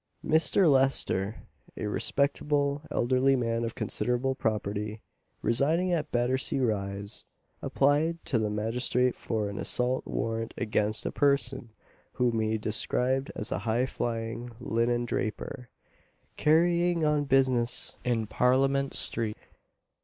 Mr. 0.25 0.67
Lester, 0.67 1.43
a 1.77 1.85
respectable 1.85 2.81
elderly 2.89 3.35
man 3.35 3.63
of 3.63 3.75
considerable 3.75 4.33
property, 4.33 4.99
residing 5.43 5.93
at 5.93 6.11
Battersea 6.11 6.59
rise, 6.59 7.25
applied 7.61 8.17
to 8.25 8.39
the 8.39 8.49
magistrate 8.49 9.13
for 9.13 9.47
an 9.47 9.59
assault 9.59 10.03
warrant 10.07 10.55
against 10.57 11.05
a 11.05 11.11
person 11.11 11.69
whom 12.13 12.39
he 12.39 12.57
described 12.57 13.31
as 13.35 13.51
a 13.51 13.59
high 13.59 13.85
flying 13.85 14.49
linen 14.59 15.05
draper, 15.05 15.69
carrying 16.35 17.05
on 17.05 17.25
business 17.25 17.93
in 18.03 18.25
Parliament 18.25 18.95
street. 18.95 19.37